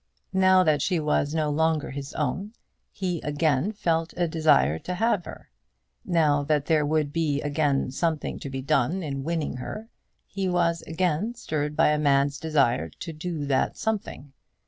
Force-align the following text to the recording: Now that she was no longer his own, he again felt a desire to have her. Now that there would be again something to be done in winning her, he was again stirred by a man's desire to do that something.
Now 0.33 0.63
that 0.63 0.81
she 0.81 0.99
was 0.99 1.35
no 1.35 1.51
longer 1.51 1.91
his 1.91 2.15
own, 2.15 2.53
he 2.91 3.21
again 3.21 3.71
felt 3.71 4.15
a 4.17 4.27
desire 4.27 4.79
to 4.79 4.95
have 4.95 5.25
her. 5.25 5.51
Now 6.03 6.41
that 6.41 6.65
there 6.65 6.83
would 6.83 7.13
be 7.13 7.39
again 7.43 7.91
something 7.91 8.39
to 8.39 8.49
be 8.49 8.63
done 8.63 9.03
in 9.03 9.23
winning 9.23 9.57
her, 9.57 9.89
he 10.25 10.49
was 10.49 10.81
again 10.87 11.35
stirred 11.35 11.75
by 11.75 11.89
a 11.89 11.99
man's 11.99 12.39
desire 12.39 12.89
to 12.89 13.13
do 13.13 13.45
that 13.45 13.77
something. 13.77 14.33